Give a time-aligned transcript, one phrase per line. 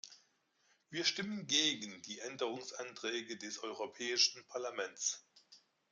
[0.89, 5.23] Wir stimmen gegen die Änderungsanträge des Europäischen Parlaments.